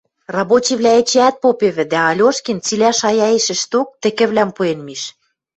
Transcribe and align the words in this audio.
Рабочийвлӓ 0.35 0.91
эчеӓт 1.01 1.35
попевӹ, 1.43 1.83
дӓ 1.91 1.99
Алешкин 2.11 2.57
цилӓ 2.65 2.91
шаяэшӹшток 2.99 3.87
тӹкӹвлӓм 4.01 4.49
пуэн 4.55 4.79
миш. 4.87 5.01